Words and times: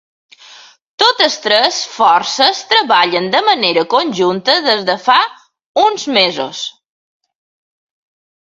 Totes 1.01 1.33
tres 1.43 1.81
forces 1.97 2.61
treballen 2.71 3.29
de 3.35 3.41
manera 3.49 3.83
conjunta 3.93 4.57
des 4.69 4.83
de 4.89 4.97
fa 5.07 5.19
uns 5.85 6.07
mesos. 6.17 6.65